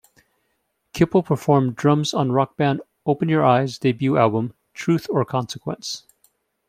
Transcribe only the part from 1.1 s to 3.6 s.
performed Drums on rock band Open Your